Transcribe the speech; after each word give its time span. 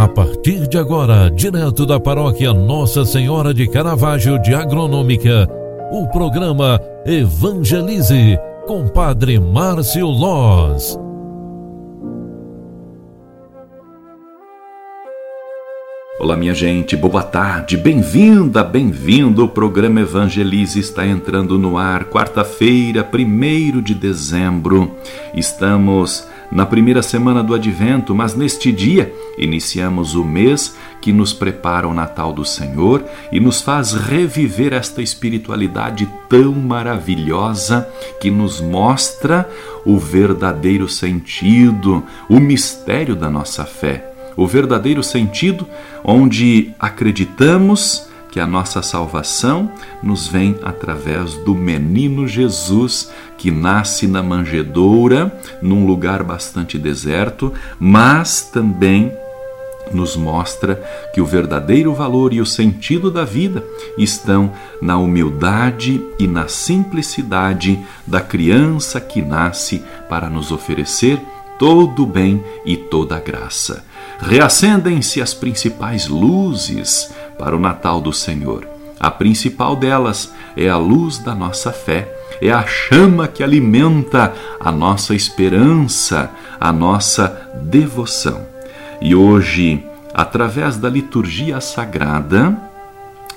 A 0.00 0.08
partir 0.08 0.66
de 0.66 0.78
agora, 0.78 1.30
direto 1.30 1.84
da 1.84 2.00
paróquia 2.00 2.54
Nossa 2.54 3.04
Senhora 3.04 3.52
de 3.52 3.68
Caravaggio 3.68 4.40
de 4.40 4.54
Agronômica, 4.54 5.46
o 5.92 6.08
programa 6.08 6.80
Evangelize 7.04 8.38
com 8.66 8.88
Padre 8.88 9.38
Márcio 9.38 10.06
Loz. 10.06 10.98
Olá, 16.18 16.34
minha 16.34 16.54
gente, 16.54 16.96
boa 16.96 17.22
tarde, 17.22 17.76
bem-vinda, 17.76 18.64
bem-vindo. 18.64 19.44
O 19.44 19.48
programa 19.48 20.00
Evangelize 20.00 20.80
está 20.80 21.06
entrando 21.06 21.58
no 21.58 21.76
ar, 21.76 22.04
quarta-feira, 22.04 23.06
1 23.06 23.82
de 23.82 23.94
dezembro. 23.94 24.92
Estamos 25.34 26.26
na 26.50 26.66
primeira 26.66 27.02
semana 27.02 27.42
do 27.42 27.54
advento, 27.54 28.14
mas 28.14 28.34
neste 28.34 28.72
dia 28.72 29.12
iniciamos 29.38 30.14
o 30.14 30.24
mês 30.24 30.76
que 31.00 31.12
nos 31.12 31.32
prepara 31.32 31.86
o 31.86 31.94
Natal 31.94 32.32
do 32.32 32.44
Senhor 32.44 33.04
e 33.30 33.38
nos 33.38 33.62
faz 33.62 33.92
reviver 33.92 34.72
esta 34.72 35.00
espiritualidade 35.00 36.10
tão 36.28 36.52
maravilhosa 36.52 37.88
que 38.20 38.30
nos 38.30 38.60
mostra 38.60 39.48
o 39.84 39.98
verdadeiro 39.98 40.88
sentido, 40.88 42.02
o 42.28 42.40
mistério 42.40 43.14
da 43.14 43.30
nossa 43.30 43.64
fé. 43.64 44.12
O 44.36 44.46
verdadeiro 44.46 45.02
sentido 45.02 45.66
onde 46.04 46.72
acreditamos 46.78 48.09
que 48.30 48.40
a 48.40 48.46
nossa 48.46 48.82
salvação 48.82 49.72
nos 50.02 50.28
vem 50.28 50.58
através 50.62 51.34
do 51.34 51.54
menino 51.54 52.26
Jesus 52.26 53.10
que 53.36 53.50
nasce 53.50 54.06
na 54.06 54.22
manjedoura, 54.22 55.34
num 55.60 55.86
lugar 55.86 56.22
bastante 56.22 56.78
deserto, 56.78 57.52
mas 57.78 58.42
também 58.42 59.12
nos 59.92 60.14
mostra 60.16 60.76
que 61.12 61.20
o 61.20 61.26
verdadeiro 61.26 61.92
valor 61.92 62.32
e 62.32 62.40
o 62.40 62.46
sentido 62.46 63.10
da 63.10 63.24
vida 63.24 63.64
estão 63.98 64.52
na 64.80 64.96
humildade 64.96 66.00
e 66.18 66.26
na 66.26 66.48
simplicidade 66.48 67.78
da 68.06 68.20
criança 68.20 69.00
que 69.00 69.20
nasce 69.20 69.82
para 70.08 70.30
nos 70.30 70.52
oferecer 70.52 71.20
todo 71.58 72.04
o 72.04 72.06
bem 72.06 72.42
e 72.64 72.76
toda 72.76 73.16
a 73.16 73.20
graça. 73.20 73.84
Reacendem-se 74.20 75.20
as 75.20 75.34
principais 75.34 76.06
luzes 76.08 77.10
para 77.40 77.56
o 77.56 77.58
Natal 77.58 78.02
do 78.02 78.12
Senhor. 78.12 78.68
A 79.00 79.10
principal 79.10 79.74
delas 79.74 80.30
é 80.54 80.68
a 80.68 80.76
luz 80.76 81.16
da 81.16 81.34
nossa 81.34 81.72
fé, 81.72 82.14
é 82.42 82.50
a 82.50 82.66
chama 82.66 83.26
que 83.26 83.42
alimenta 83.42 84.34
a 84.60 84.70
nossa 84.70 85.14
esperança, 85.14 86.30
a 86.60 86.70
nossa 86.70 87.50
devoção. 87.62 88.46
E 89.00 89.14
hoje, 89.14 89.82
através 90.12 90.76
da 90.76 90.90
liturgia 90.90 91.62
sagrada, 91.62 92.54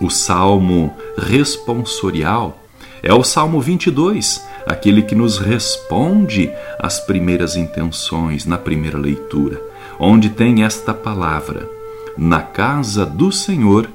o 0.01 0.09
salmo 0.09 0.93
responsorial 1.17 2.59
é 3.01 3.13
o 3.13 3.23
Salmo 3.23 3.59
22, 3.59 4.45
aquele 4.65 5.01
que 5.01 5.13
nos 5.13 5.37
responde 5.37 6.51
às 6.79 6.99
primeiras 7.01 7.55
intenções 7.55 8.45
na 8.45 8.57
primeira 8.57 8.97
leitura, 8.97 9.61
onde 9.99 10.29
tem 10.29 10.63
esta 10.63 10.93
palavra: 10.93 11.69
Na 12.17 12.41
casa 12.41 13.05
do 13.05 13.31
Senhor 13.31 13.89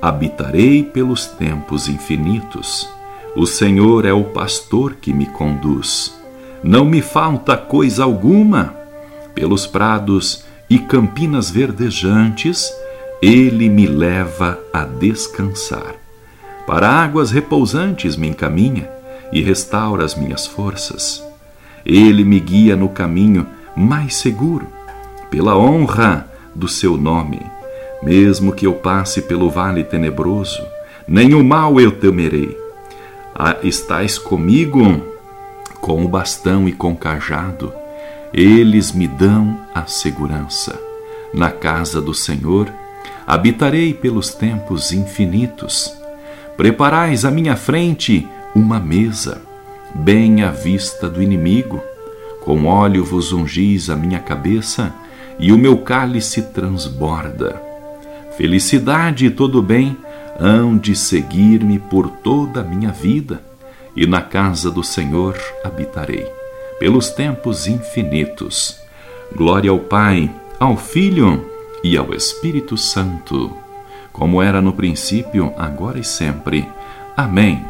habitarei 0.00 0.82
pelos 0.82 1.26
tempos 1.26 1.88
infinitos. 1.88 2.88
O 3.34 3.46
Senhor 3.46 4.04
é 4.04 4.12
o 4.12 4.24
pastor 4.24 4.96
que 5.00 5.12
me 5.12 5.26
conduz. 5.26 6.14
Não 6.62 6.84
me 6.84 7.00
falta 7.00 7.56
coisa 7.56 8.04
alguma. 8.04 8.74
Pelos 9.34 9.66
prados 9.66 10.44
e 10.68 10.78
campinas 10.78 11.50
verdejantes, 11.50 12.70
ele 13.22 13.68
me 13.68 13.86
leva 13.86 14.58
a 14.72 14.84
descansar. 14.84 15.94
Para 16.66 16.88
águas 16.88 17.30
repousantes 17.30 18.16
me 18.16 18.28
encaminha 18.28 18.88
e 19.32 19.42
restaura 19.42 20.04
as 20.04 20.14
minhas 20.14 20.46
forças. 20.46 21.24
Ele 21.84 22.24
me 22.24 22.38
guia 22.40 22.76
no 22.76 22.88
caminho 22.88 23.46
mais 23.76 24.16
seguro, 24.16 24.66
pela 25.30 25.56
honra 25.56 26.30
do 26.54 26.68
seu 26.68 26.96
nome. 26.96 27.53
Mesmo 28.04 28.52
que 28.52 28.66
eu 28.66 28.74
passe 28.74 29.22
pelo 29.22 29.50
vale 29.50 29.82
tenebroso, 29.82 30.62
o 31.08 31.44
mal 31.44 31.80
eu 31.80 31.90
temerei. 31.90 32.56
Ah, 33.34 33.56
estás 33.62 34.18
comigo 34.18 35.02
com 35.80 36.04
o 36.04 36.08
bastão 36.08 36.68
e 36.68 36.72
com 36.72 36.92
o 36.92 36.96
cajado. 36.96 37.72
Eles 38.32 38.92
me 38.92 39.08
dão 39.08 39.58
a 39.74 39.86
segurança. 39.86 40.78
Na 41.32 41.50
casa 41.50 42.00
do 42.00 42.14
Senhor 42.14 42.70
habitarei 43.26 43.92
pelos 43.92 44.34
tempos 44.34 44.92
infinitos 44.92 46.04
Preparais 46.56 47.24
à 47.24 47.32
minha 47.32 47.56
frente 47.56 48.28
uma 48.54 48.78
mesa, 48.78 49.42
bem 49.92 50.42
à 50.42 50.52
vista 50.52 51.10
do 51.10 51.20
inimigo. 51.20 51.82
Com 52.42 52.66
óleo 52.66 53.04
vos 53.04 53.32
ungis 53.32 53.90
a 53.90 53.96
minha 53.96 54.20
cabeça, 54.20 54.94
e 55.36 55.50
o 55.50 55.58
meu 55.58 55.78
cálice 55.78 56.42
transborda. 56.42 57.60
Felicidade 58.36 59.26
e 59.26 59.30
todo 59.30 59.62
bem 59.62 59.96
hão 60.38 60.76
de 60.76 60.96
seguir-me 60.96 61.78
por 61.78 62.08
toda 62.08 62.60
a 62.60 62.64
minha 62.64 62.90
vida, 62.90 63.42
e 63.96 64.06
na 64.06 64.20
casa 64.20 64.70
do 64.70 64.82
Senhor 64.82 65.38
habitarei, 65.62 66.26
pelos 66.78 67.10
tempos 67.10 67.66
infinitos. 67.66 68.80
Glória 69.34 69.70
ao 69.70 69.78
Pai, 69.78 70.30
ao 70.58 70.76
Filho 70.76 71.48
e 71.82 71.96
ao 71.96 72.12
Espírito 72.12 72.76
Santo 72.76 73.64
como 74.14 74.40
era 74.40 74.62
no 74.62 74.72
princípio, 74.72 75.52
agora 75.58 75.98
e 75.98 76.04
sempre. 76.04 76.66
Amém. 77.16 77.64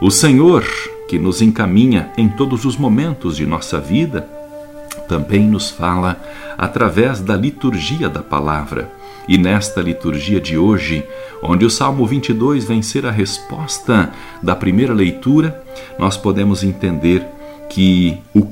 O 0.00 0.12
Senhor, 0.12 0.64
que 1.08 1.18
nos 1.18 1.42
encaminha 1.42 2.12
em 2.16 2.28
todos 2.28 2.64
os 2.64 2.76
momentos 2.76 3.36
de 3.36 3.44
nossa 3.44 3.80
vida, 3.80 4.20
também 5.08 5.40
nos 5.40 5.70
fala 5.70 6.16
através 6.56 7.20
da 7.20 7.36
liturgia 7.36 8.08
da 8.08 8.22
palavra. 8.22 8.92
E 9.28 9.36
nesta 9.36 9.82
liturgia 9.82 10.40
de 10.40 10.56
hoje, 10.56 11.04
onde 11.42 11.66
o 11.66 11.70
Salmo 11.70 12.06
22 12.06 12.64
vem 12.64 12.80
ser 12.80 13.04
a 13.04 13.10
resposta 13.10 14.10
da 14.42 14.56
primeira 14.56 14.94
leitura, 14.94 15.62
nós 15.98 16.16
podemos 16.16 16.64
entender 16.64 17.26
que 17.68 18.16
o, 18.34 18.48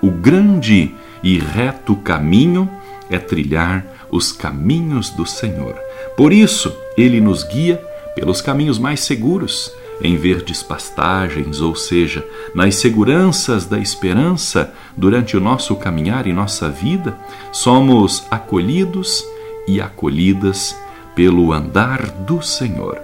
o 0.00 0.10
grande 0.10 0.94
e 1.22 1.38
reto 1.38 1.94
caminho 1.96 2.68
é 3.10 3.18
trilhar 3.18 3.84
os 4.10 4.32
caminhos 4.32 5.10
do 5.10 5.26
Senhor. 5.26 5.74
Por 6.16 6.32
isso, 6.32 6.74
ele 6.96 7.20
nos 7.20 7.44
guia 7.44 7.76
pelos 8.14 8.40
caminhos 8.40 8.78
mais 8.78 9.00
seguros, 9.00 9.70
em 10.00 10.16
verdes 10.16 10.62
pastagens, 10.62 11.60
ou 11.60 11.74
seja, 11.74 12.24
nas 12.54 12.76
seguranças 12.76 13.66
da 13.66 13.78
esperança 13.78 14.72
durante 14.96 15.36
o 15.36 15.40
nosso 15.40 15.74
caminhar 15.76 16.26
e 16.26 16.32
nossa 16.32 16.70
vida, 16.70 17.18
somos 17.52 18.26
acolhidos 18.30 19.24
e 19.66 19.80
acolhidas 19.80 20.76
pelo 21.14 21.52
andar 21.52 22.06
do 22.06 22.42
Senhor. 22.42 23.00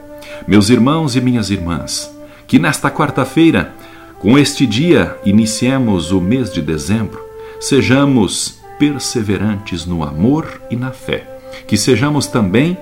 Meus 0.46 0.70
irmãos 0.70 1.16
e 1.16 1.20
minhas 1.20 1.50
irmãs, 1.50 2.14
que 2.46 2.58
nesta 2.58 2.90
quarta-feira, 2.90 3.74
com 4.18 4.38
este 4.38 4.66
dia, 4.66 5.16
iniciemos 5.24 6.12
o 6.12 6.20
mês 6.20 6.52
de 6.52 6.60
dezembro, 6.60 7.20
sejamos 7.60 8.60
perseverantes 8.78 9.86
no 9.86 10.02
amor 10.02 10.60
e 10.70 10.76
na 10.76 10.90
fé. 10.90 11.26
Que 11.66 11.76
sejamos 11.76 12.26
também 12.26 12.76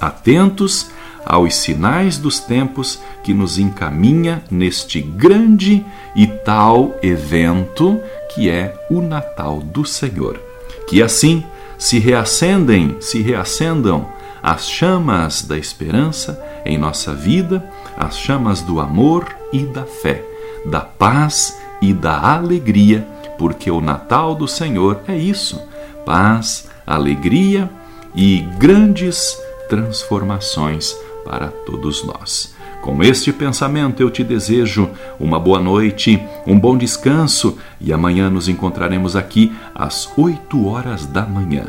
atentos 0.00 0.90
aos 1.24 1.54
sinais 1.54 2.16
dos 2.16 2.40
tempos 2.40 2.98
que 3.22 3.34
nos 3.34 3.58
encaminha 3.58 4.42
neste 4.50 5.00
grande 5.00 5.84
e 6.16 6.26
tal 6.26 6.96
evento 7.02 8.00
que 8.34 8.48
é 8.48 8.74
o 8.90 9.00
Natal 9.00 9.60
do 9.60 9.84
Senhor. 9.84 10.40
Que 10.88 11.02
assim 11.02 11.44
se 11.78 11.98
reacendem, 11.98 12.96
se 13.00 13.22
reacendam 13.22 14.08
as 14.42 14.68
chamas 14.68 15.42
da 15.42 15.56
esperança 15.56 16.42
em 16.64 16.76
nossa 16.76 17.14
vida, 17.14 17.64
as 17.96 18.18
chamas 18.18 18.60
do 18.60 18.80
amor 18.80 19.26
e 19.52 19.64
da 19.64 19.84
fé, 19.84 20.22
da 20.66 20.80
paz 20.80 21.56
e 21.80 21.92
da 21.94 22.34
alegria 22.34 23.06
porque 23.38 23.70
o 23.70 23.80
Natal 23.80 24.34
do 24.34 24.48
Senhor 24.48 25.00
é 25.06 25.16
isso: 25.16 25.62
paz, 26.04 26.68
alegria 26.84 27.70
e 28.14 28.40
grandes 28.58 29.38
transformações 29.68 30.94
para 31.24 31.48
todos 31.48 32.04
nós. 32.04 32.54
Com 32.88 33.02
este 33.02 33.34
pensamento, 33.34 34.02
eu 34.02 34.08
te 34.08 34.24
desejo 34.24 34.88
uma 35.20 35.38
boa 35.38 35.60
noite, 35.60 36.18
um 36.46 36.58
bom 36.58 36.74
descanso 36.74 37.58
e 37.78 37.92
amanhã 37.92 38.30
nos 38.30 38.48
encontraremos 38.48 39.14
aqui 39.14 39.52
às 39.74 40.10
8 40.16 40.66
horas 40.66 41.04
da 41.04 41.26
manhã. 41.26 41.66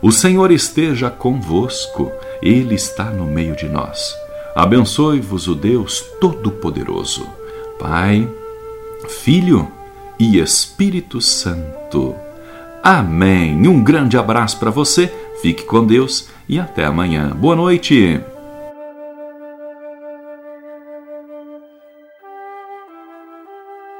O 0.00 0.10
Senhor 0.10 0.50
esteja 0.50 1.10
convosco, 1.10 2.10
Ele 2.42 2.74
está 2.74 3.04
no 3.04 3.26
meio 3.26 3.54
de 3.54 3.68
nós. 3.68 4.14
Abençoe-vos 4.56 5.46
o 5.46 5.54
Deus 5.54 6.02
Todo-Poderoso, 6.18 7.26
Pai, 7.78 8.26
Filho 9.22 9.70
e 10.18 10.38
Espírito 10.38 11.20
Santo. 11.20 12.14
Amém. 12.82 13.68
Um 13.68 13.84
grande 13.84 14.16
abraço 14.16 14.58
para 14.58 14.70
você. 14.70 15.12
Fique 15.42 15.64
com 15.64 15.84
Deus 15.84 16.30
e 16.48 16.58
até 16.58 16.86
amanhã. 16.86 17.28
Boa 17.28 17.54
noite. 17.54 18.18